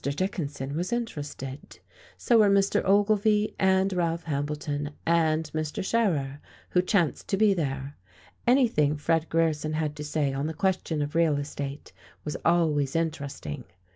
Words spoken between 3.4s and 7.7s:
and Ralph Hambleton, and Mr. Scherer, who chanced to be